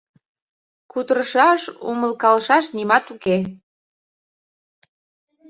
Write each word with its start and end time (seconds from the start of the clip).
—Кутырышаш, 0.91 1.61
умылкалышаш 1.89 2.65
нимат 2.75 3.05
уке. 3.13 3.37